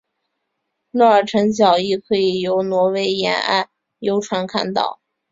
[0.89, 3.69] 诺尔辰角亦可以由挪威沿岸
[3.99, 4.99] 游船看到。